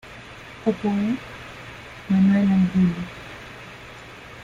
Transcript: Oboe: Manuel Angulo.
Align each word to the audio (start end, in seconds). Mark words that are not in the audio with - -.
Oboe: 0.65 1.15
Manuel 2.09 2.49
Angulo. 2.51 3.01